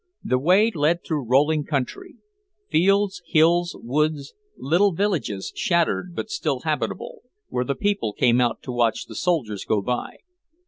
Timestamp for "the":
0.23-0.39, 7.65-7.75, 9.05-9.13